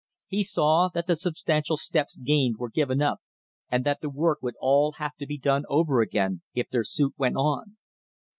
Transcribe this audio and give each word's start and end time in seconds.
He 0.25 0.41
saw 0.41 0.89
that 0.95 1.05
the 1.05 1.15
substantial 1.15 1.77
steps 1.77 2.17
gained 2.17 2.57
were 2.57 2.71
given 2.71 3.03
up 3.03 3.19
and 3.69 3.83
that 3.85 4.01
the 4.01 4.09
work 4.09 4.41
would 4.41 4.55
all 4.59 4.93
have 4.93 5.15
to 5.17 5.27
be 5.27 5.37
done 5.37 5.63
over 5.69 6.01
again 6.01 6.41
if 6.55 6.71
their 6.71 6.83
suit 6.83 7.13
went 7.19 7.35
on. 7.35 7.77